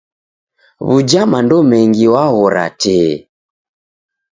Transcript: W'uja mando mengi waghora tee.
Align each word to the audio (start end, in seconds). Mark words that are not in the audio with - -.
W'uja 0.87 1.21
mando 1.31 1.57
mengi 1.71 2.05
waghora 2.13 2.65
tee. 2.81 3.11